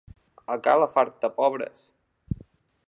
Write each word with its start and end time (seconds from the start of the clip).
A 0.53 0.55
ca 0.67 0.73
l'afartapobres. 0.83 1.85